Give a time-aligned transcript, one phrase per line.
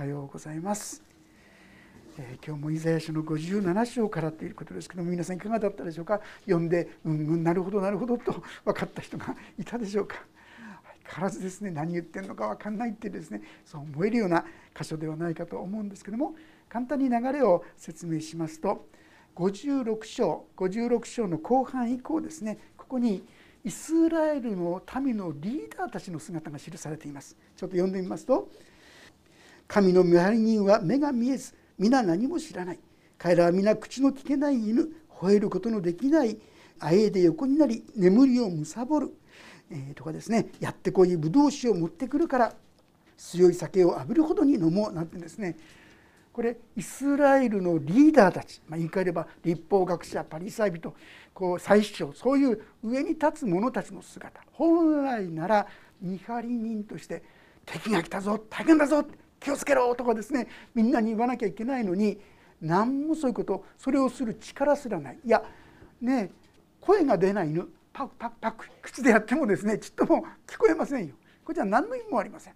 [0.00, 1.02] はようございます、
[2.16, 6.22] えー、今日もイザヤ書の57章からということですけども皆さんいかがだったでしょうか？
[6.46, 8.32] 読んでうんうんなるほどなるほどと
[8.64, 10.16] 分かった人がいたでしょうか？
[11.04, 14.42] 相変わらずですね何言ってるのか分かんないってですねそう思えるような
[14.74, 16.34] 箇所ではないかと思うんですけども
[16.70, 18.86] 簡単に流れを説明しますと
[19.36, 23.22] 56章56章の後半以降ですねここに
[23.66, 27.36] イスラエルの民のリーダーたちの姿が記されています。
[27.54, 28.48] ちょっと読んでみますと
[29.70, 32.80] 「神の見張り人は目が見えず皆何も知らない。
[33.16, 36.38] 彼らは皆口の聞けない犬吠えることのできない。
[36.80, 39.14] あえで横になり眠りを貪る」
[39.70, 40.48] えー、とかですね。
[40.58, 42.54] やってこいぶどう酒を持ってくるから。
[43.16, 45.56] 強い酒を浴びるほどに飲もうなんてですね。
[46.32, 50.94] これイスラエルのリーダーたち、まあ、言い換えれば立法学者パリサイ人
[51.34, 54.40] こう最首長そういう上に立つ者たちの姿。
[54.50, 55.66] 本来なら
[56.00, 57.22] 見張り人として
[57.66, 59.04] 敵が来たぞ大変だぞ
[59.40, 62.20] 気をつけろとかですねみんなに言わなきゃいけないのに
[62.60, 65.18] 何もそういうことそれをする力すらない。
[65.24, 65.42] いや
[66.00, 66.30] ね
[66.80, 71.14] 声が出ない犬パクパクパク口でやってもですねちっとも聞こえませんよ。
[71.44, 72.54] これじゃ何の意味もありません。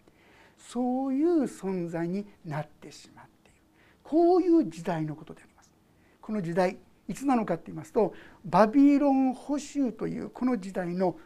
[0.58, 3.60] そういう存在になってしまっている。
[4.02, 5.72] こういう時代のことであります。
[6.20, 11.16] この時代いつなのかって言いますとバビロン捕囚というこの時代の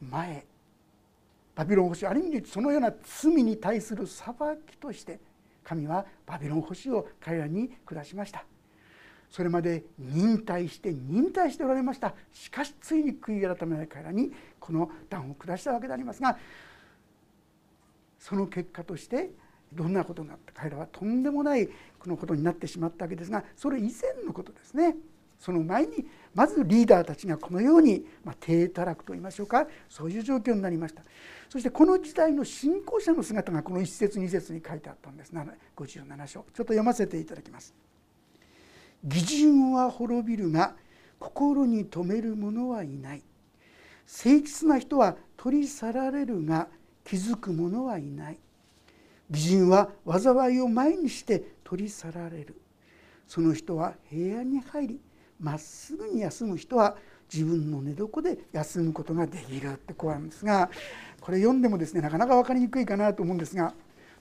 [0.00, 0.46] 前
[1.56, 4.34] バビロン捕囚ある意味でそのような罪に対する裁
[4.70, 5.18] きとして
[5.64, 8.44] 神はバビロン捕囚を彼らに下しました。
[9.30, 12.14] それまで忍耐して忍耐しておられました。
[12.32, 16.38] しかしついに悔い改めない彼らにこの断を下したわけでありますが
[18.18, 19.30] その結果として
[19.72, 21.72] どんなことになった彼らはとんでもないこ
[22.08, 23.90] のことになってしまったわけですがそれ以前
[24.24, 24.94] のことですね。
[25.38, 31.02] その前にまずリーダーたちがこのように、まあ、低たらくと言いましょうかそういう状況になりました。
[31.48, 35.32] そしてこの時代の信仰者の姿がこの1節2節に書いてあったんです。
[35.76, 36.40] 57章。
[36.40, 37.74] ちょっと読ませていただきます。
[39.04, 40.74] 義人は滅びるが
[41.18, 43.22] 心に留める者はいない。
[44.06, 46.68] 誠実な人は取り去られるが
[47.04, 48.38] 気づく者はいない。
[49.30, 52.60] 義人は災いを前にして取り去られる。
[53.26, 55.00] その人は平安に入り
[55.40, 56.96] まっすぐに休む人は
[57.32, 60.70] 自分の寝床で休むことができるってこうなんですが
[61.20, 63.74] これ読んでもですねなかなか分かりにくいかなと思うんですが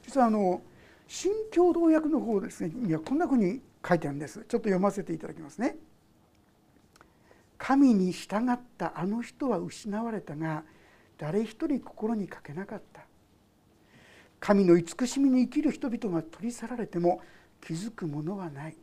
[0.03, 0.61] 実はあの
[1.07, 4.39] 新共同訳の方ですねにはこんなふうに書いてあるんです。
[4.39, 5.77] ちょっと読ませていただきますね。
[7.57, 10.63] 神に従ったあの人は失われたが
[11.17, 13.05] 誰一人心にかけなかった。
[14.39, 17.21] 神の慈しみに生きる人々が取り去られても
[17.61, 18.75] 気づくものはない。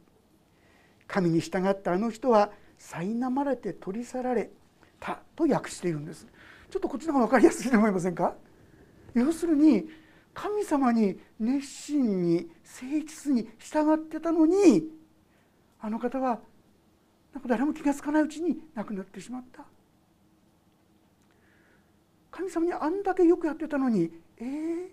[1.12, 4.50] 神に従ったあの人は苛まれて取り去られ
[4.98, 6.26] たと訳しているんです。
[6.70, 8.34] ちょっとこっちの方が分かりやすいと思いませんか？
[9.12, 9.86] 要するに
[10.32, 14.84] 神様に熱心に誠実に従ってたのに
[15.82, 16.40] あの方は
[17.34, 19.64] なんか誰も気が付かないうちに亡くなってしまった。
[22.30, 24.88] 神様にあんだけよくやってたのにえー、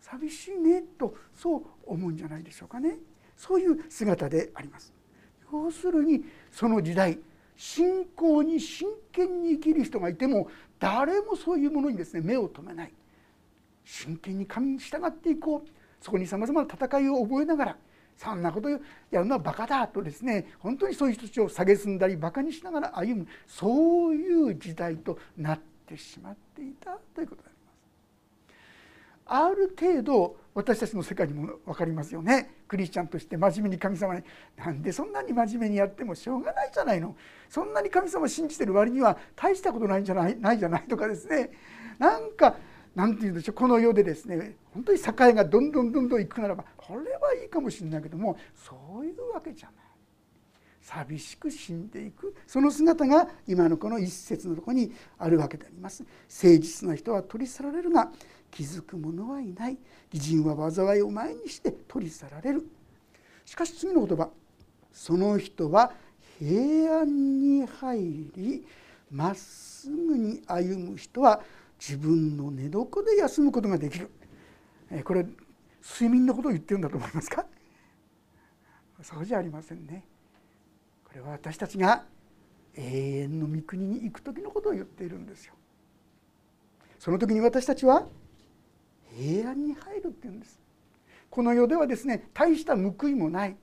[0.00, 2.98] 寂しいねとそう思うんじゃないでしょうかね。
[3.36, 4.92] そういう姿であります。
[5.52, 7.18] 要するにその時代
[7.56, 10.48] 信仰に真剣に生きる人がいても
[10.78, 12.92] 誰もそういうものにですね目を留めない。
[13.84, 15.68] 真剣に神に従っていこう。
[16.00, 17.76] そこにさまざまな戦いを覚えながら
[18.16, 18.78] そんなことや
[19.12, 23.28] るのはバカだとですね本当にそういう人たちを蔑んだりバカにしながら歩む。
[23.46, 27.48] そういう時代となってしまっていたということで
[29.28, 29.54] あります。
[29.54, 32.56] ある程度私たちの世界にも分かりますよね。
[32.68, 34.22] クリスチャンとして真面目に神様に
[34.56, 37.16] なんでそんなに真面目にやってもしょうがないじゃないの。
[37.48, 41.50] そんなに神様を信じてる割には大したことないんじゃない ないじゃないとかですね。
[41.98, 42.56] なんか
[42.94, 43.54] 何て言うんでしょう。
[43.54, 49.76] この世でですね本当に境がどんどんどんどんいくならばこれはいいかもしれないけどもそういうわけじゃない。
[50.82, 52.34] 寂しく死んでいく。
[52.46, 56.02] その姿が今のこの一節のところにあるわけであります。
[56.02, 58.12] 誠実な人は取り去られるが
[58.52, 59.78] 気づく者はいない。
[60.12, 62.64] 義人は災いを前にして取り去られる。
[63.44, 64.30] しかし次の言葉。
[64.92, 65.92] その人は
[66.38, 68.66] 平安に入り
[69.10, 71.42] まっすぐに歩む人は
[71.80, 74.10] 自分の寝床で休むことができる。
[75.04, 75.26] これ
[75.82, 77.46] 睡眠のことを言ってるんだと思いますか？
[79.02, 80.04] そうじゃありませんね。
[81.04, 82.04] これは私たちが
[82.74, 82.82] 永
[83.22, 85.54] 遠の御国に行く時のことを言っているんですよ。
[86.98, 88.06] その時に私たちは
[89.16, 90.58] 平安に入るっていうんです。
[91.30, 93.56] この世ではですね大した報いもない。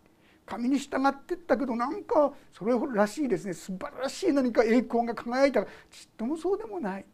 [0.46, 3.54] 神に従ってったけどなんかそれらしいですね。
[3.54, 5.62] 素晴らしい何か栄光が輝いた。
[5.62, 5.69] らち
[6.12, 7.06] っともそうでもない。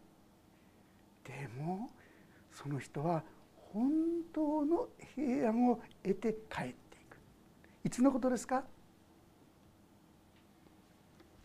[1.26, 1.90] でも
[2.52, 3.24] その人は
[3.74, 3.92] 本
[4.34, 6.74] 当の平安を得て帰ってい
[7.10, 7.18] く。
[7.84, 8.64] いつのことですか？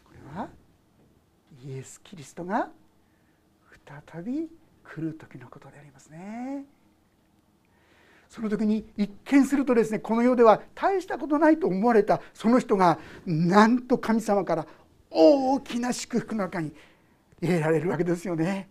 [0.05, 0.49] これは
[1.65, 2.71] イエス・キリストが
[4.13, 4.49] 再び
[4.85, 6.65] 来る時のことでありますね。
[8.31, 14.67] その時に一見するとですねこの世では大したことないと思われたその人がなんと神様から
[15.11, 16.73] 大きな祝福の中に
[17.43, 18.69] 入れられるわけですよね。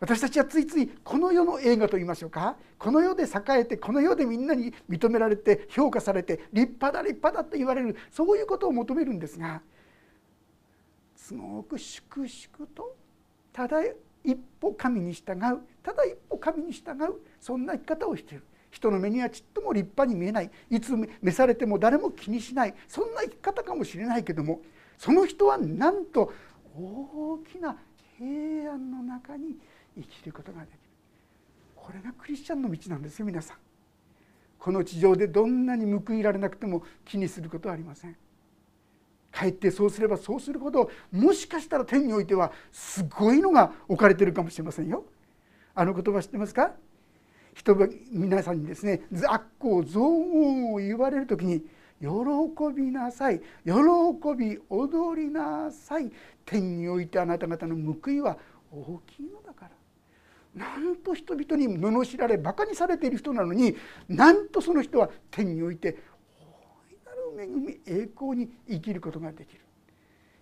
[0.00, 9.60] 私たちはついついこの世の映画と言いましょうかこの世で栄えてこの世でみんなに認められて評価されて立派だ立派だと言われるそういうことを求めるんですが
[11.14, 12.96] すごく粛々と
[13.52, 13.82] ただ
[14.24, 15.60] 一歩神に従う。
[15.82, 17.20] ただ一歩神に従う。
[17.40, 18.44] そんな生き方をしている。
[18.70, 20.50] 人の目にはちっとも立派に見えない。
[20.70, 22.74] いつ召されても誰も気にしない。
[22.86, 24.60] そんな生き方かもしれないけども
[24.98, 26.32] その人はなんと
[26.76, 27.76] 大きな
[28.18, 29.56] 平安の中に
[29.96, 30.78] 生きることができる。
[31.74, 33.56] これがクリスチャンの道なんですよ皆さん。
[34.58, 38.16] この地上でどんなに報いられなくても気にすることはありません。
[39.30, 45.04] かえってそうすればそうするほどもしかしたら天においてはすごいのが置かれてるかもしれませんよ。
[45.74, 46.72] あの言葉知ってますか？
[47.54, 47.76] 人
[48.12, 51.62] 皆さんにですね悪行造語を言われる時に
[52.00, 52.08] 喜
[52.74, 53.72] びなさい喜
[54.36, 56.10] び踊りなさい。
[56.44, 58.38] 天においてあなた方の報いは
[58.72, 59.70] 大きいのだから。
[60.52, 63.76] なんと人々に罵られバカにされている人なのに
[64.08, 65.98] なんとその人は天において
[67.40, 69.60] 恵み栄光に生きることができる。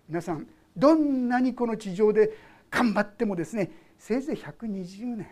[0.07, 2.35] 皆さんどんなにこの地上で
[2.69, 5.27] 頑張ってもですねせいぜい120年。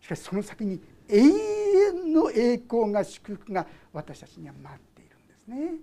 [0.00, 5.78] しかしその先に永遠の栄光が祝福が私たちには待っているんですね。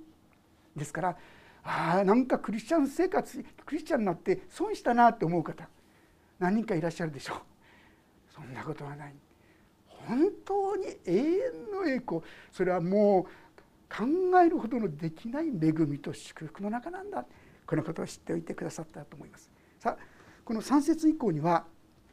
[0.76, 1.18] ですから
[1.64, 5.68] あなんかクリスチャン生活クリスチャンになって損したなって思う方
[6.40, 7.38] 何人かいらっしゃるでしょう。
[8.34, 9.14] そんなことはない。
[9.88, 12.22] 本当に永遠の栄光。
[12.52, 13.32] それはもう
[13.90, 14.06] 考
[14.40, 17.26] えるほどのできない恵みと祝福の中なんだ。
[17.66, 19.50] このことを知っておいてくださったと思います。
[19.80, 20.04] さあ
[20.44, 21.66] この3節以降には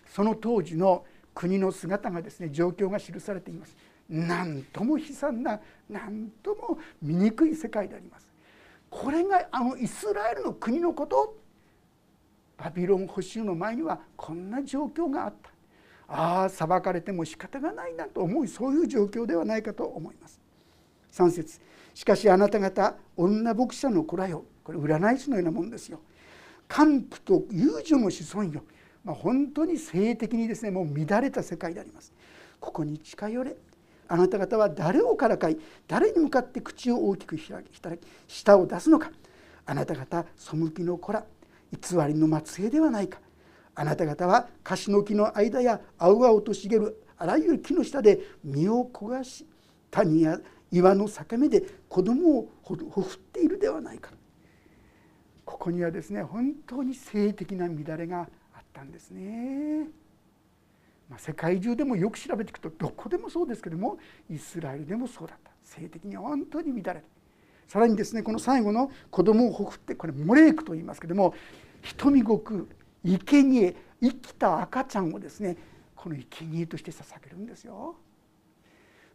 [0.06, 3.76] その当時の国の姿がですね状況が記されています。
[4.08, 8.32] 何とも悲惨な何とも醜い世界であります。
[8.88, 11.37] これがあのイスラエルの国のこと。
[12.56, 15.50] バビロン捕囚の前にはこんな状況があった。
[16.08, 20.40] ああ裁かれても仕方がないなと思いそういう状況ではないかと思います。
[21.17, 21.61] 3節。
[21.95, 24.45] しかしあなた方女牧者の子らよ。
[24.63, 26.01] これ占い師のようなもんですよ。
[26.69, 28.63] 幹部と遊女の子孫よ、
[29.03, 32.13] まあ、本当に性的にですねもう乱れた世界であります。
[32.61, 33.57] ここに近寄れ。
[34.09, 35.59] あなた方は誰をからかい
[35.89, 37.81] 誰に向かって口を大きく開き
[38.29, 39.11] 舌を出すのか。
[39.65, 41.25] あなた方背きの子ら
[41.73, 43.19] 偽りの末裔ではないか。
[43.75, 49.47] あなた方は樫の木の間や青々と茂るあらゆる木の下で身を焦がし
[49.91, 50.39] 谷や
[50.71, 54.11] 岩の裂け目で子供をほふっているではないか
[55.45, 59.89] ここにはですね本当に性的な乱れがあったんですね。
[61.09, 63.97] まあ、世界中でもよく調べていくとどこでもそうですけども
[64.29, 67.07] イスラエルでもそうだった性的に本当に乱れた
[67.69, 71.35] さらにですねこの最後の子供をほふってこれモレークと言いますけども
[71.83, 72.69] 瞳ごく
[73.05, 75.57] 生贄生きた赤ちゃんをですね
[75.95, 77.97] この生贄として捧げるんですよ。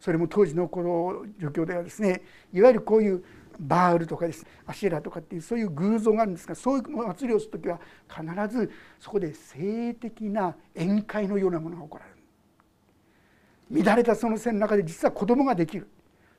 [0.02, 3.22] それも当時のこの状況ではですねいわゆるこういう
[3.60, 7.78] バールとかですアシェラとかっていうそういう偶像があるんですがそういう祭りをする時は
[8.08, 13.84] 必ずそこで性的な宴会のようなものが起こられる。
[13.84, 15.88] 乱れたその線の中で実は子供ができる。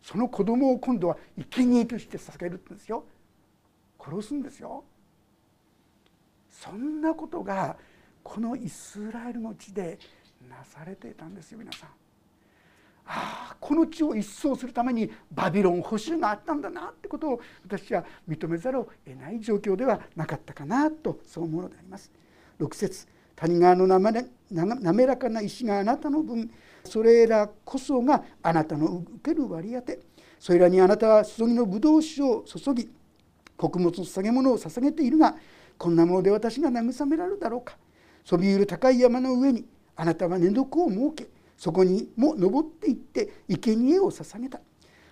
[0.01, 1.17] その子供を今度は
[1.49, 3.05] 生贄として捧げるんですよ。
[3.97, 4.83] 殺すんですよ。
[6.49, 7.77] そんなことが
[8.23, 9.97] このイスラエルの地で
[10.49, 12.02] なされていたんですよ皆さん。
[13.05, 22.11] ああこの地を一掃するためにバビロン保守があったんだなってことを私は認めざるを得ない状況ではなかったかなとそう思うのであります。
[22.59, 26.49] 6節谷川の滑らかな石があなたの分
[26.83, 29.99] それらこそがあなたの受ける割り当て
[30.39, 32.89] それらにあなたは注ぎの葡萄酒を注ぎ
[33.57, 35.35] 穀物捧げ物を捧げているが
[35.77, 37.77] こんなもので私が慰められるだろうか
[38.23, 44.59] そびえる高い山の上にあなたは寝床を設けそこにも登っていって生贄を捧げた。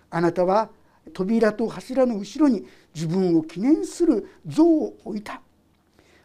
[0.09, 0.69] あなたは
[1.13, 5.41] 扉と柱の後ろに自分を記念する像を置いた。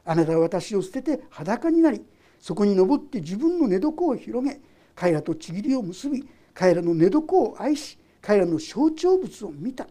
[0.04, 2.04] あなたは私を捨てて裸になり
[2.38, 4.60] そこに登って自分の寝床を広げ
[4.94, 9.86] 彼らとちぎりを結び彼らの寝床を愛し彼らの象徴物を見た。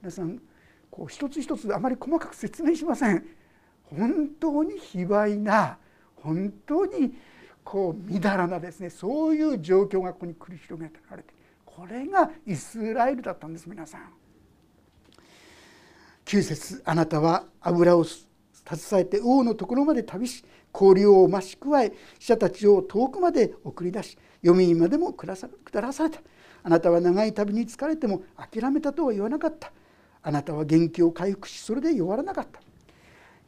[0.00, 0.40] 皆さん
[0.90, 3.24] こう一つ一つあまり細かく説明しません。
[3.84, 5.78] 本当に卑猥な
[6.16, 7.14] 本当に
[7.70, 11.32] こうみだらなですねそういう状況がここに繰り広げられて
[11.64, 14.12] これがイスラエルだったんです皆さん。
[16.24, 18.24] 9節あなたは油を携
[18.94, 25.28] えて王のところまで旅し氷を増し加え死者たちを遠くまで送り出し読みまでも下
[25.80, 26.20] らされた。
[26.64, 29.72] あなたは長い旅に疲れても諦めたとは言わなかった。
[30.24, 32.60] あなたは元気を回復しそれで弱らなかった、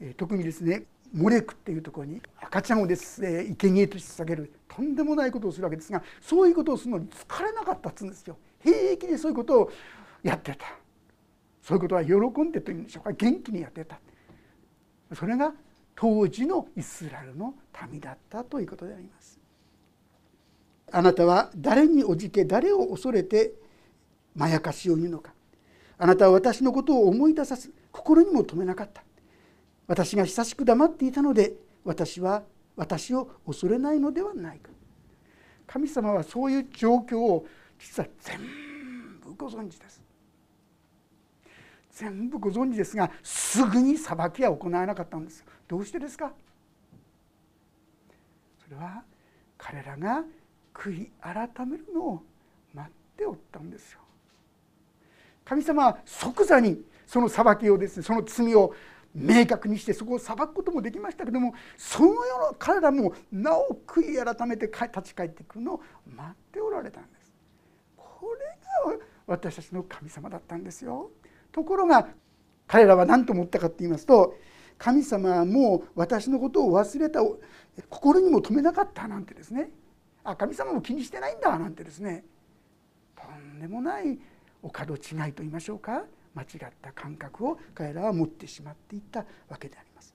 [0.00, 8.36] え特にですねモレクっていうところに赤ちゃんをですね生贄として捧げるとんでもないことをするわけですがそういうことをするのに疲れなかったっつうんですよ。
[8.62, 9.72] 平気でそういうことを
[10.22, 10.66] やってた。
[11.62, 14.00] そういうことは喜んでというんでしょうか元気にやってた。
[15.14, 15.52] それが
[15.94, 17.54] 当時のイスラエルの
[17.90, 19.38] 民だったということであります。
[20.90, 23.52] あなたは誰におじけ誰を恐れて
[24.34, 25.32] まやかしを言うのか。
[25.98, 29.02] あなたは私のことを思い出さず心にも留めなかった。
[29.92, 31.52] 私が久しく黙っていたので
[31.84, 32.44] 私は
[32.76, 34.70] 私を恐れないのではないか。
[35.66, 37.46] 神様はそういう状況を
[37.78, 38.38] 実は全
[39.22, 40.02] 部ご存知です。
[41.90, 46.32] 全部ご存知ですがすぐに裁きは行わなかったんですどうしてですか？
[48.64, 49.02] それは
[49.58, 50.24] 彼らが
[50.72, 52.22] 悔い改めるのを
[52.72, 53.98] 待っておったんですよ。
[55.44, 58.74] 神様は即座にその裁きをですねその罪を
[59.14, 67.32] 明確にしてそこを裁くこともできましたけどもそのような彼らもなお悔い改めて立ち返ってくるのを待っておられたんです。
[67.96, 68.26] こ
[68.86, 71.10] れが私たちの神様だったんですよ。
[71.50, 72.08] ところが
[72.66, 74.36] 彼らは何と思ったかって言いますと
[74.78, 77.20] 神様はもう私のことを忘れた
[77.88, 79.70] 心にも留めなかったなんてですね。
[80.24, 82.24] あ神様も気にしてないんだなんてですね。
[83.14, 84.18] とんでもない
[84.62, 86.04] お門違いと言いましょうか。
[86.34, 90.14] 間違った感覚を彼らは持ってしまっていったわけであります。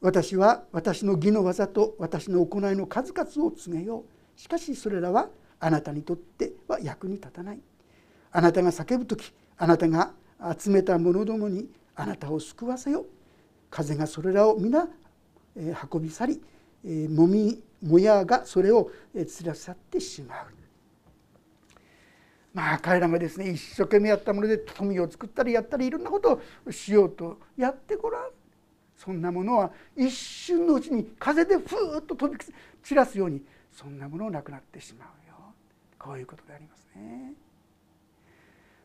[0.00, 4.40] 私は私の義の技と私の行いの数々を告げよう。
[4.40, 5.30] しかしそれらは
[5.60, 7.60] あなたにとっては役に立たない。
[8.30, 10.12] あなたが叫ぶ時あなたが
[10.58, 13.06] 集めた者どもにあなたを救わせよ
[13.70, 14.88] 風がそれらを皆
[15.90, 16.42] 運び去り
[17.08, 20.63] もみもやがそれを連れ去ってしまう。
[22.54, 28.30] まあ彼らがですね一生懸命やったもので富を作ったりやったりいろんなことをしようとやってごらん。
[28.96, 32.38] そんなものは一瞬のうちに風でふーっと飛び
[32.82, 33.42] 散らすように
[33.72, 35.34] そんなものなくなってしまうよ。
[35.98, 37.32] こういうことでありますね。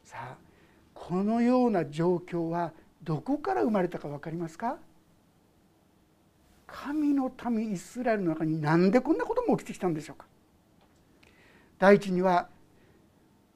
[0.04, 0.38] さあ
[0.96, 2.74] このような状況は
[3.04, 4.78] どこから生まれたか分かりますか？
[6.66, 10.26] 神の民イスラエルの中に何でこんなことも起きてきたんでしょうか？
[11.78, 12.50] 第一には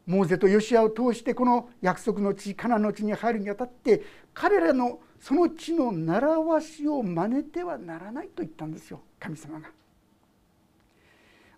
[0.05, 4.01] モーゼとヨシアを通してこの約束の地カナの地に入るにあたって
[4.33, 9.01] 彼らのその地の習わしを真似てはならないと言ったんですよ。
[9.19, 9.69] 神様が。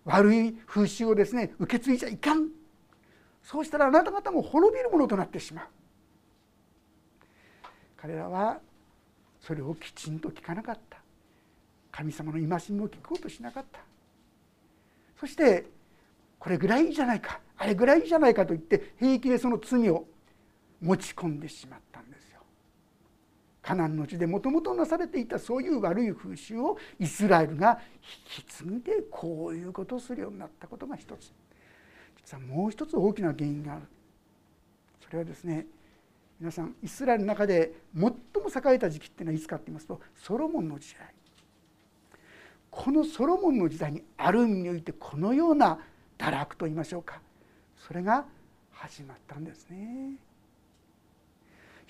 [0.04, 2.48] 悪い風習をですね受け継いじゃいかん。
[3.42, 5.66] そうしたらあなた方も滅びるものとなってしまう。
[7.96, 8.60] 彼らは
[9.40, 10.98] それをきちんと聞かなかった。
[11.90, 13.80] 神様の戒めを聞こうとしなかった。
[15.18, 15.66] そして
[16.38, 20.06] これぐらいじゃないかあれぐらいじゃないかと言って平気でその罪を
[20.80, 22.40] 持ち込んでしまったんですよ。
[23.62, 27.80] カナンの地でもともとなされていたそういう悪い風習をイスラエルが
[28.36, 31.32] 引き継いでこういうことをするようになったことが一つ。
[32.16, 33.82] 実はもう一つ大きな原因がある。
[35.04, 35.66] それはですね
[36.38, 38.10] 皆さんイスラエルの中で最も
[38.70, 41.12] 栄えた時期っていうのはいつかって言いますとソロモンの時代。
[42.70, 45.78] このソロモンの時代にある意味においてこのような
[46.18, 47.20] 堕落と言いましょうか。
[47.76, 48.24] それが
[48.72, 50.14] 始まったんですね。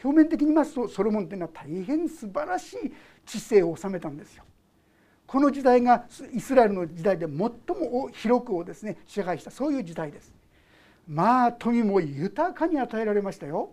[0.03, 2.93] 表面的に言いますとソロモンというのは大変素晴らしい
[3.25, 4.45] 知性を収めたんですよ。
[5.27, 10.33] この時代がイスラエルの時代で最も広くをですね支配したそういう時代です。
[11.09, 13.71] まあ富も豊かに与えられましたよ。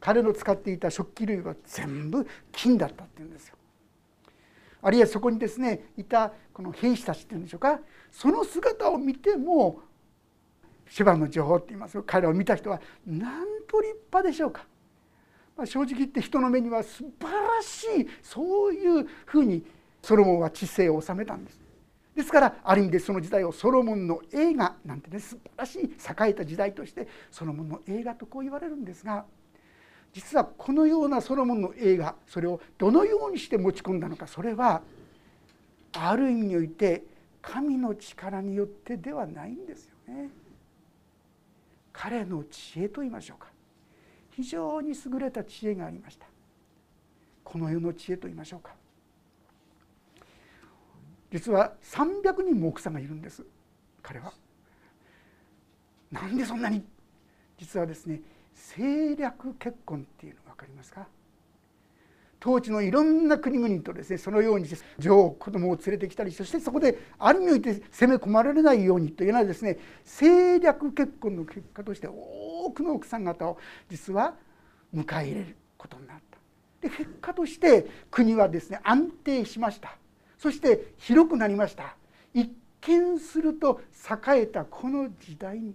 [0.00, 3.56] 彼の使っていた食器類は全部金だったっていうんですよ。
[4.82, 7.80] あるいはそこにですねいたこの兵士たちっていうんでしょうか。
[8.10, 9.80] その姿を見ても
[10.88, 14.66] 芝の情報って言いますか彼らを見た人はなんと立派でしょうか、
[15.56, 19.64] まあ、正直言って人の目には素晴らしいそういうふうに
[20.02, 21.60] ソロモンは知性を収めたんです。
[22.14, 29.24] ですからある意味でその時代をソロモンの映画なんてね素晴らしい栄えた時代としてソロモンの映画とこう言われるんですが
[30.12, 34.82] 実はこのようなソロモンの映画それをどのようにして持ち込んだのかそれは
[35.94, 37.04] ある意味において
[37.40, 40.30] 神の力によってではないんですよね。
[41.92, 43.48] 彼の知恵と言いましょうか。
[44.30, 46.26] 非常に優れた知恵がありました。
[47.44, 48.74] この世の知恵と言いましょうか。
[51.30, 53.44] 実は300人も奥さんがいるんです。
[54.02, 54.32] 彼は。
[56.10, 56.82] なんでそんなに？
[57.58, 58.20] 実はですね
[58.70, 61.06] 政略結婚っていうの分かりますか？
[62.38, 74.34] 当地のいろんな国々とですねそのように女王子供を連れてきたりそしてそこである意味において攻め込まれないようにというのはですね政略結婚の結果として多くの奥さん方を実は
[74.92, 76.38] 迎え入れることになった。
[76.88, 79.96] で結果として国はですね安定しました。
[80.36, 81.96] そして広くなりました。
[82.34, 82.50] 一
[82.80, 85.74] 見すると栄えたこの時代に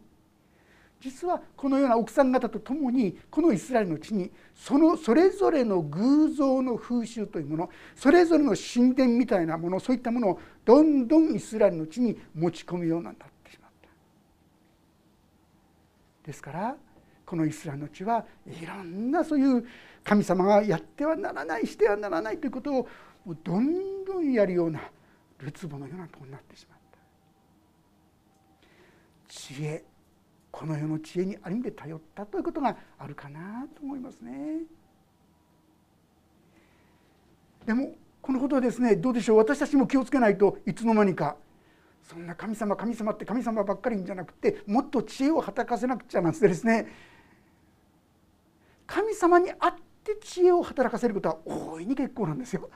[1.00, 13.90] 実はこのような奥さん方と共にこのイスラエルの地にそのそれぞれの偶像の風習というものそれぞれの神殿みたいなものそういったものをどんどんイスラエルの地に持ち込むようになってしまった。
[16.26, 16.76] ですから
[17.26, 19.68] このイスラエルの地はいろんなそういう
[20.04, 22.88] 神様がやってはならないしてはならないということを
[23.44, 24.82] どんどんやるような
[25.40, 26.98] るつぼのようなとこになってしまった。
[29.28, 29.97] 知恵。
[30.52, 34.62] この世の知恵にある意味で頼ったということがあるかなと思いますね。
[37.66, 39.38] でもこのことはですねどうでしょう？
[39.38, 41.36] 私たちも気をつけないといつの間にか
[42.04, 46.88] そんな神様神様って神様ばっかりじゃなくてもっと知恵をはたかせなくちゃなんてですね
[48.86, 52.70] 神様にあって知恵を働かせることは大いに結構なんですよ。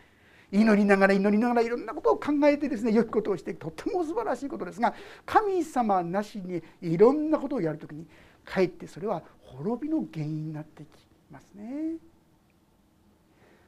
[0.52, 4.94] 祈りながら祈りながらいろんなことを考えてですね良きことをしてとっても素晴らしいことですが
[5.26, 8.06] 神様なしにいろんなことをやるときに
[8.44, 10.88] かえってそれは滅びの原因になってき
[11.30, 11.96] ますね。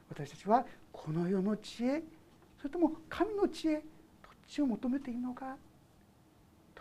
[0.08, 2.02] 私たちはこの世の知恵
[2.58, 3.82] それとも神の知恵どっ
[4.46, 5.56] ちを求めているのか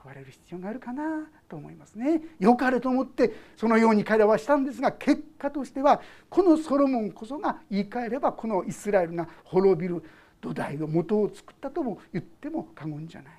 [0.04, 2.22] 問われる必要があるかなと思いますね。
[2.38, 10.04] よかれと思ってそのように彼らはしたんですが結果としてはこのソロモンこそが言い換えればこのイスラエルが滅びる
[10.42, 13.34] 土台の元を作ったとも言っても過言じゃない。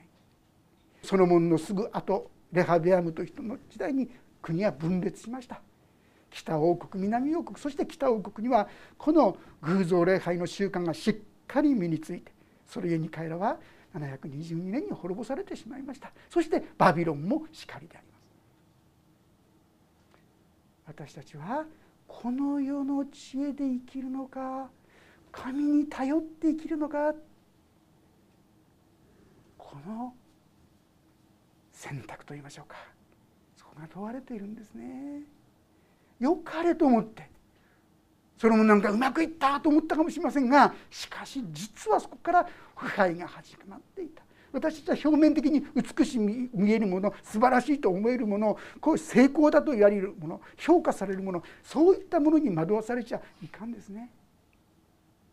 [1.03, 4.09] ソロモンのすぐ後レハベアムという人の時代に
[4.41, 5.61] 国は分裂しました。
[6.31, 12.33] 北王国南王国そして北王国にはこの偶像礼拝の習慣がしっかり身について
[12.67, 13.59] それゆえに彼らは
[13.95, 16.13] 722年に滅ぼされてしまいました。
[16.29, 18.25] そしてバビロンもしかりであります。
[20.87, 21.65] 私たちは
[22.07, 24.69] この世の知恵で生きるのか
[25.33, 27.15] 神に頼って生きるのか
[29.57, 30.13] この
[31.73, 32.77] 選択といいましょうか。
[33.57, 35.23] そこが問われているんですね。
[36.21, 37.29] よかれと思って
[38.39, 44.23] それもなんかうまくいったと思ったかもしれませんがしかし実はそこから腐敗が始まっていた。
[44.53, 46.21] 私たちは表面的に美しく
[46.55, 54.11] 見えるもの素晴らしいと思えるものこういう成功だと言われるもの評価されるものそういったものに惑わされちゃいかんですね。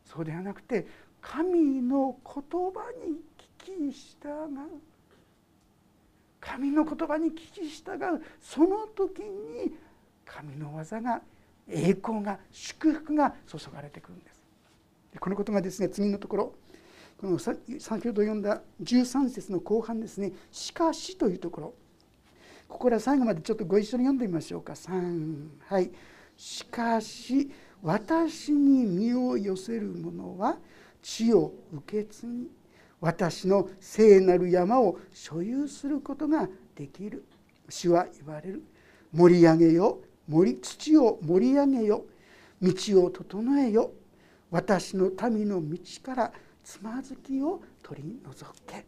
[0.06, 0.88] そうではなくて
[1.21, 3.19] 神の言葉に
[3.62, 4.82] 聞き従う。
[6.39, 8.23] 神の言葉に聞き従う。
[8.41, 9.75] その時に
[10.25, 11.21] 神の技が
[11.69, 14.41] 栄光が祝福が注がれてくるんです。
[15.19, 16.54] このことがですね次のところ
[17.22, 21.74] この先ほど読んだ13節の後半ですね「しかし」というところ。
[22.68, 24.74] ここから最後までちょっとご一緒に読んでみましょうか。
[24.74, 25.92] 3はい
[26.36, 27.52] 「しかし
[27.84, 30.58] 私に身を寄せる者は
[31.04, 32.50] 地を受け継ぎ
[33.00, 37.24] 私の聖なる山を所有することができる」
[37.70, 38.64] 主は言われる
[39.14, 40.02] 「盛り上げよ。
[40.28, 42.04] 森土を盛り上げよ。
[42.60, 42.74] 道
[43.06, 43.92] を整えよ。
[44.50, 46.34] 私の民の道から
[46.72, 48.86] つまずきを取り除け。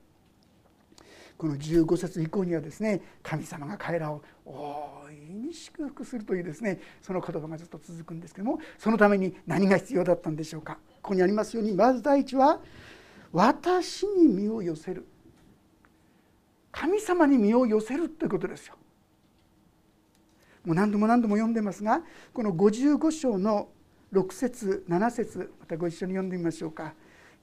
[1.37, 10.77] この15節以降にはですね神様が彼らを大いに祝福するというですねその言葉がずっと続くんですけどもそのために何が必要だったんでしょうか。
[11.01, 12.61] ここにありますようにまず第一は
[13.33, 15.05] 私に身を寄せる。
[16.71, 18.75] 神様に身を寄せるということですよ。
[20.63, 22.01] もう何度も何度も読んでますが
[22.33, 23.67] この55章の
[24.13, 26.93] 6節7節またご一緒に読んでみましょうか。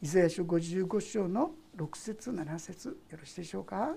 [0.03, 3.95] イザヤ書55章の6節7節よろしいでしょうか？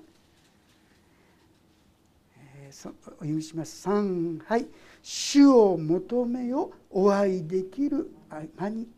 [2.35, 3.87] えー、お読みします。
[3.87, 4.67] 3はい
[5.01, 8.89] 「主を求めよお会いできる間に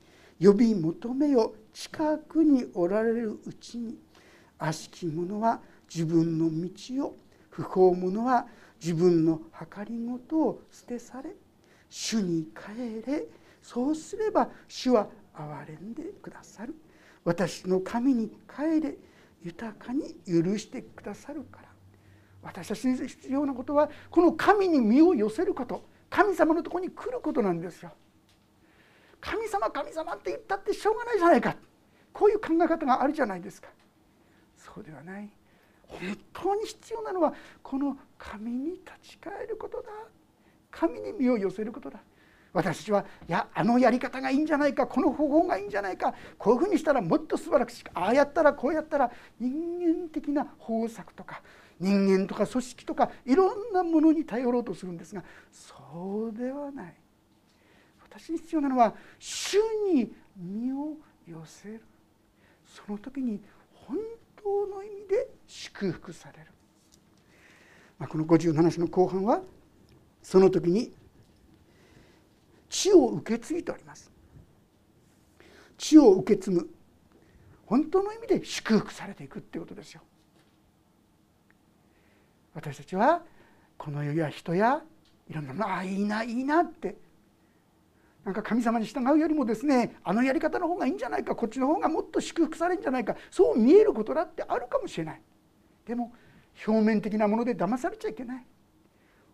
[0.41, 4.00] 呼び求めよ近くにおられるうちに
[4.58, 7.18] 悪しき者は自分の道を
[7.52, 8.48] 不法者は
[8.82, 11.36] 自分の計りごとを捨てされ
[11.88, 13.28] 主に帰れ
[13.62, 16.74] そうすれば主は憐れんでくださる
[17.26, 18.96] 私の神に帰れ
[19.44, 21.70] 豊かに許してくださるから。
[22.44, 25.84] 私たちに必要なことはこの神に身を寄せること。
[26.10, 27.92] 神様のとこに来ることなんですよ。
[29.20, 31.56] 神様神様って言ったってしょうがないじゃないか。
[32.14, 33.70] こういう考え方があるじゃないですか。
[34.56, 35.30] そうではない。
[35.88, 36.00] 本
[36.32, 37.34] 当に必要なのは
[37.64, 39.90] この神に立ち返ることだ。
[40.70, 42.00] 神に身を寄せることだ。
[42.56, 51.41] 私たちはいやあのやり方がいいんじゃないかこの方法がいいんじゃないかこういうふうにしたらもっと素晴らしくああやったらこうやったら人間的な方策とか
[51.82, 56.96] 人間とか組織とかいろんなものに頼ろうとするんですがそうではない。
[58.02, 59.58] 私に必要なのは主
[59.94, 60.94] に身を
[61.28, 61.82] 寄せる。
[62.65, 63.41] その時に
[63.74, 63.98] 本
[64.41, 66.46] 当の意味で祝福される、
[68.00, 69.41] まあ、この57章の後半は
[70.22, 70.94] その時に
[72.76, 74.12] 地を受け継いでおります。
[75.78, 76.70] 地を受け継ぐ。
[77.66, 80.02] 本当の意味で祝福されていくっていうことですよ。
[82.54, 83.24] 私たちは
[83.78, 84.82] この世や人や
[85.30, 86.98] いろんなものああいいないいなって。
[88.26, 95.22] なんか神様に従うよりもですねあのやり方の方がいいんじゃないかこっちの方がもっと祝福されるんじゃないかそう見えることだってあるかもしれない。
[95.86, 96.12] でも
[96.68, 98.46] 表面的なもので騙されちゃいけない。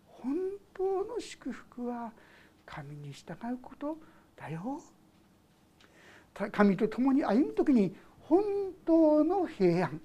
[0.06, 0.36] 本
[0.76, 2.12] 当の祝福は
[2.74, 3.98] 神に従うこと
[4.38, 4.82] だよ。
[6.54, 8.44] 神と共に歩む時に本
[8.86, 10.02] 当の平安。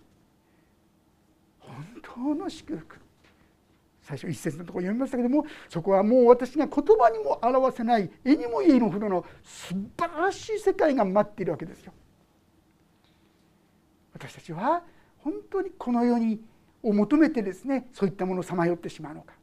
[1.60, 2.96] 本当の祝福。
[4.02, 11.92] 最初一節のところ読みましたけどもそこはもう私が言葉にも表せない絵にも言えぬほどの素晴らしい世界が待っているわけですよ。
[14.12, 14.82] 私たちは
[15.18, 16.40] 本当にこの世に
[16.82, 19.34] を求めてですねそういったものをさまよってしまうのか。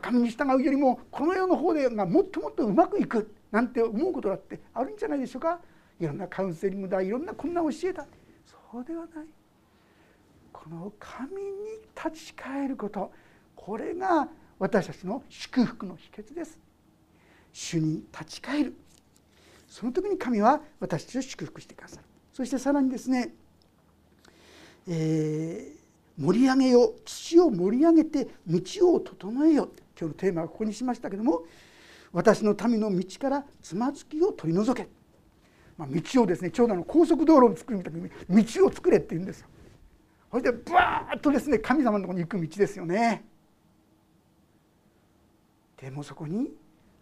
[0.00, 5.60] 神に従うよりもこの世の方でがもっともっとうまくいくなんて思うことだってあるんじゃないでしょうか。
[5.98, 8.06] いろんなカウンセリングだいろんなこんな教えだ
[8.44, 9.26] そうではない。
[10.52, 11.42] この神に
[11.96, 13.12] 立ち返ること。
[13.54, 16.58] これが私たちの祝福の秘訣です。
[17.52, 18.74] 主に立ち返る。
[19.68, 22.02] その時に神は私たちを祝福してくださる。
[22.32, 23.34] そしてさらにですね、
[24.88, 25.81] えー
[26.22, 28.60] 盛り上げよ土を盛り上げて道
[28.94, 31.42] を整えよ今日のテーマはここにしましたけども
[32.12, 34.88] 私の民の道からつまずきを取り除け、
[35.76, 39.48] まあ、道をですね長男の高速道路を作る時に道を作れって言うんですよ。
[40.30, 43.24] それでバーッとですね神様のところに行く道ですよね。
[45.80, 46.52] でもそこに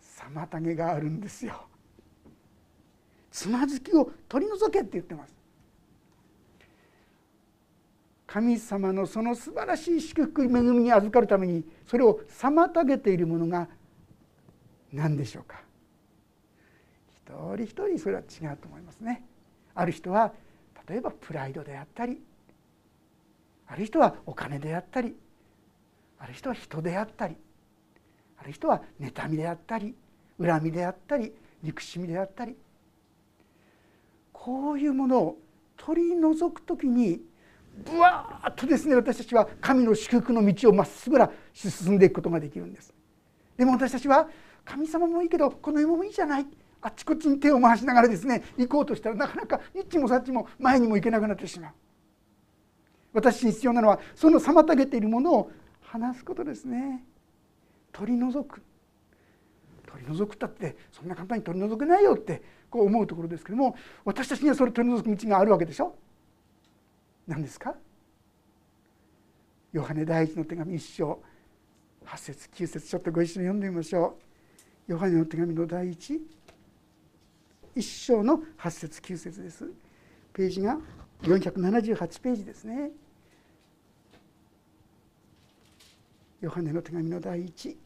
[0.00, 1.66] 妨げがあるんですよ。
[3.30, 5.39] つまずきを取り除けって言ってます。
[8.32, 13.66] 神様のその素晴らしい祝福恵みに預かるためにそれを妨げているものが
[14.92, 15.60] 何でしょうか？
[17.26, 19.24] 一人一人それは違うと思いますね。
[19.74, 20.32] ある人は
[20.88, 22.22] 例えばプライドであったり
[23.66, 25.16] ある人はお金であったり
[26.20, 27.36] ある人は人であったり
[28.38, 29.94] ある人は妬みであったり
[30.40, 31.32] 恨みであったり
[31.64, 32.56] 憎しみであったり
[34.32, 35.38] こういうものを
[35.76, 37.22] 取り除く時に
[37.84, 42.92] ぶわーっとですね私たちは神の祝福の道をまっすぐら進んでいくことができるんです。
[43.56, 44.28] でも私たちは
[44.64, 46.46] 神様もいいけどこの世もいいじゃない。
[46.82, 51.72] あっちこっちに手を回しながらですね行こうとしたらなかなかニッチもさっちも前にも行けなくなってしまう。
[53.12, 55.50] 私に必要なのはその妨げているものを
[55.82, 57.04] 話すことですね。
[57.92, 58.62] 取り除く。
[59.86, 65.96] 取り除くったってそんな簡単に取り除けないよってこう思うところですけども私たちにはそれ取り除く道があるわけでしょ。
[67.26, 67.74] 何ですか？
[69.72, 71.22] ヨハネ第一の手紙一章
[72.04, 74.18] 8節9節ちょっとご一緒に読んでみましょ
[74.88, 74.92] う。
[74.92, 76.20] ヨハネの手紙の第一
[77.76, 79.70] 一章の8節9節です。
[80.32, 80.78] ページが
[81.22, 82.90] 478ページですね。
[86.40, 87.78] ヨハネの手紙の第一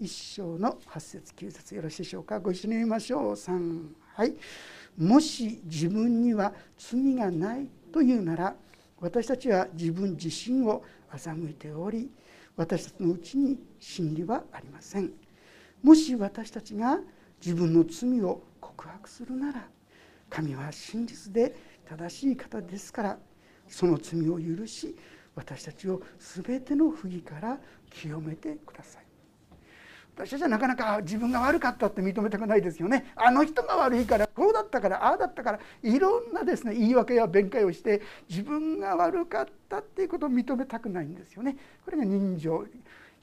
[0.00, 2.40] 一章の8節9節よろしいでしょうか？
[2.40, 3.32] ご一緒に読みましょう。
[3.32, 4.34] 3はい。
[4.96, 8.54] もし自分には罪がないというなら
[9.00, 12.10] 私たちは自分自身を欺いており
[12.56, 15.10] 私たちのうちに真理はありません。
[15.82, 17.00] もし私たちが
[17.44, 19.66] 自分の罪を告白するなら
[20.30, 23.18] 神は真実で正しい方ですから
[23.68, 24.96] その罪を許し
[25.34, 27.58] 私たちを全ての不義から
[27.90, 29.01] 清めてください。
[30.14, 33.12] 私たちはなかなか自分が悪かったって認めたくないですよね。
[33.16, 41.56] あの人が悪いからこうだったからああだったからいろんなですね言い訳や弁解をして自分が悪かったっていうことを認めたくないんですよね。
[41.84, 42.66] これが人情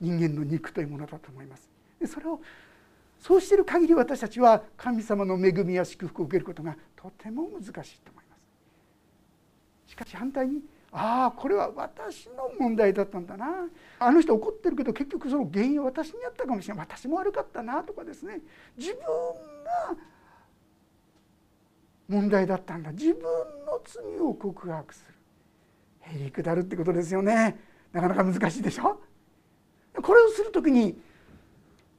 [0.01, 1.69] 人間の肉というものだと思います。
[1.99, 2.41] でそれを
[3.19, 8.47] そうしている限り私たちは神様の恵みや祝福を受けることがとても難しいと思います。
[9.87, 13.67] しかし反対にああこれは私の問題だったんだな。
[13.99, 16.87] あの人怒ってるけど結局その原因は私にあったかもしれない。
[16.89, 18.41] 私も悪かったなとかですね。
[18.77, 19.95] 自分が
[22.07, 22.91] 問題だったんだ。
[22.91, 23.23] 自分
[23.65, 25.13] の罪を告白する。
[26.01, 27.59] へりくだるってことですよね。
[27.93, 28.99] なかなか難しいでしょ？
[30.01, 30.99] これをする時に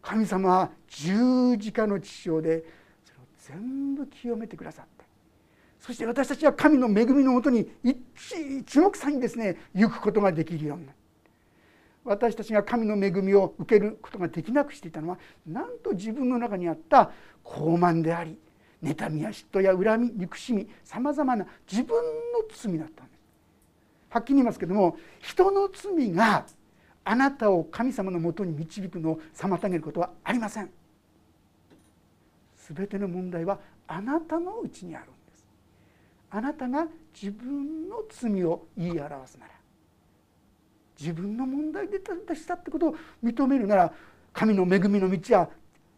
[0.03, 2.64] 神様は十字架の父親で
[3.05, 4.99] それを全部清めてくださって
[5.81, 7.97] そして私たちは神の恵みのもとに一
[8.61, 10.99] 一目散にですね行くことができるようになる。
[12.05, 17.11] 私たちが神の恵みを受けることができなくしていたのはなんと自分の中にあった
[17.45, 18.38] 傲慢であり
[18.83, 22.03] 妬みや嫉妬や恨み憎しみさまざまな自分の
[22.55, 23.21] 罪だったんです。
[24.11, 26.47] はっきり言いますけども人の罪が
[27.05, 30.71] あなたを神様のもとに導くのを妨げることはありません。
[32.75, 35.07] 全ての問題はあなたのうちにある。
[36.31, 39.53] あなたが自分の罪を言い表すなら
[40.99, 41.99] 自分の問題で
[42.35, 43.93] したってことを認めるなら
[44.33, 45.49] 神の恵みの道は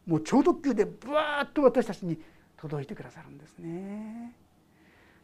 [0.06, 2.18] もう超特急でブワーッと私たちに
[2.56, 4.32] 届いてくださるんですね。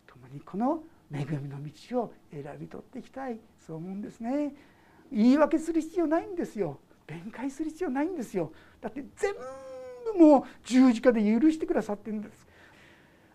[0.07, 4.55] 共にこの恵みの道を選び取っていきたいそう思うんですね。
[5.13, 6.79] 言い訳する必要ないんですよ。
[7.07, 8.53] 弁解する必要ないんですよ。
[8.81, 9.33] だって全
[10.15, 12.48] 部もう十字架で許してくださってるんです。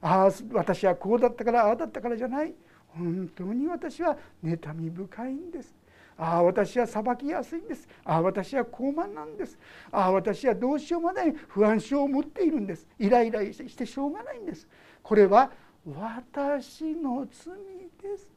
[0.04, 2.54] ああ私はこうだったからああだったからじゃない。
[2.90, 5.74] 本当に私は妬み深いんです。
[6.18, 7.88] ああ私は裁きやすいんです。
[8.04, 9.58] ああ私は高慢なんです。
[9.92, 12.86] ああ私はどうしようもない不安症を持っているんです。
[13.00, 14.68] イライラしてしょうがないんです。
[15.02, 15.52] これは
[15.86, 17.54] 私の罪
[18.02, 18.30] です。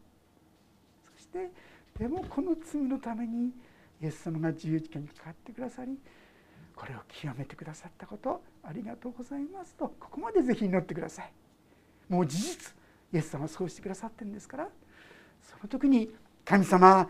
[1.17, 1.51] そして
[1.99, 3.49] でもこの罪のために
[4.01, 5.99] イエス様が十字架にかかってくださり
[6.77, 11.46] これを清めてくださったことありがとうございますとここまでぜひ祈ってください。
[12.09, 12.75] もう事実
[13.13, 14.69] イエス様はそうしてくださってるんですから
[15.43, 16.11] その時に
[16.45, 17.09] 神様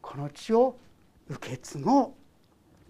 [0.00, 0.76] この地を
[1.28, 2.10] 受け継ごう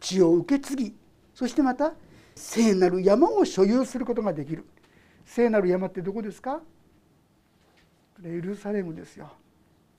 [0.00, 0.96] 地を受け継ぎ
[1.34, 1.92] そしてまた
[2.34, 4.64] 聖なる山を所有することができる。
[5.24, 6.60] 聖なる山ってどこですか？
[8.24, 9.30] エルサレムですよ。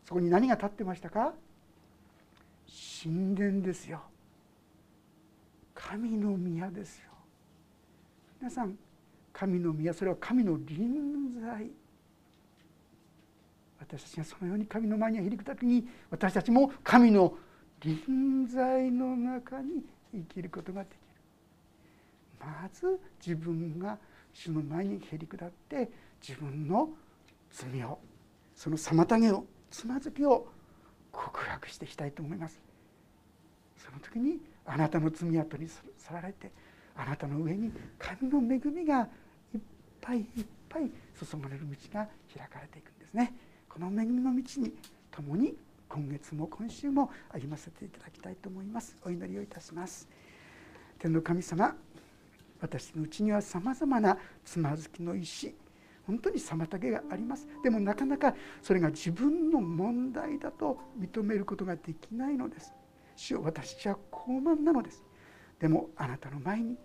[0.05, 1.33] そこに何が立ってましたか？
[3.03, 4.01] 神殿ですよ。
[5.75, 7.05] 神の宮ですよ。
[8.41, 8.75] 皆さん
[9.33, 11.69] 神の宮それは神の臨在。
[13.79, 17.35] 私たちがそのように神の前に響く時に私たちも神の
[17.81, 20.97] 臨在の中に生きることができる。
[22.39, 23.97] まず自分が
[24.33, 25.89] 主の前にへり下って
[26.25, 26.89] 自分の
[27.51, 27.99] 罪を
[28.55, 30.47] その妨げをつまずきを
[31.11, 32.59] 告白していきたいと思います。
[33.77, 36.51] その時にあなたの罪跡に去られて
[36.95, 39.07] あなたの上に神の恵みが
[40.03, 40.25] ぱいいっ
[40.67, 43.33] ぱい注がれる道が開かれていくんですね。
[43.69, 44.73] この恵みの道に
[45.09, 45.55] 共に
[45.87, 48.97] 今月も今週も歩ませていただきたいと思います。
[49.05, 50.07] お祈りをいたします。
[50.99, 51.75] 天の神様
[52.59, 55.55] 私のうちにはさまざまなつまずきの石
[56.05, 57.47] 本当に妨げがあります。
[57.63, 62.73] でもなかなかそれが自分の問題だと認めることができないのです。
[63.15, 65.01] 主よ私は傲慢なのです。
[65.59, 66.77] でもあなたの前に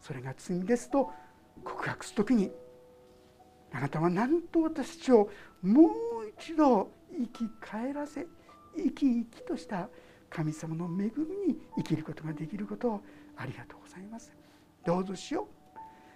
[0.00, 1.10] それが罪ですと
[1.62, 2.50] 告白する時に
[3.72, 5.28] あなたはなんと私たちを
[5.62, 5.92] もう
[6.38, 8.26] 一度生き返らせ
[8.76, 9.88] 生き生きとした
[10.30, 13.00] 神様の恵みに生きることができることを
[13.36, 14.32] ありがとうございます。
[14.84, 15.48] どうぞしよ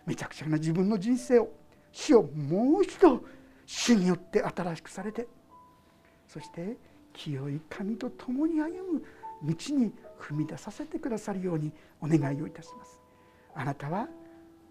[0.06, 0.08] う。
[0.08, 1.50] めちゃくちゃな自分の人生を
[1.92, 3.22] 死をもう一度
[3.66, 5.28] 主によって新しくされて
[6.26, 6.76] そして
[7.12, 9.02] 清い神と共に歩む
[9.42, 13.00] 道に踏み出させてくださるようにお願いをいたします。
[13.54, 14.08] あなたは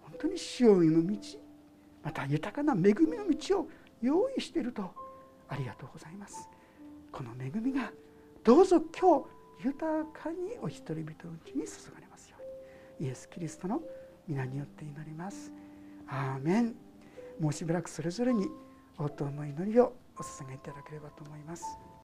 [0.09, 1.17] 本当に潮への道
[2.03, 3.69] また豊かな恵みの道を
[4.01, 4.93] 用意していると
[5.49, 6.49] ありがとうございます。
[7.11, 7.91] この恵みが
[8.43, 9.25] どうぞ今
[9.59, 12.37] 日豊かにお一人々のうちに注がれますよ
[12.99, 13.09] うに。
[13.09, 13.81] イエス・キリストの
[14.27, 15.51] 皆によって祈ります。
[16.07, 16.75] アーメン。
[17.39, 18.47] もうしばらくそれぞれに
[18.97, 21.86] 応答の祈りをお捧げいただければと思います。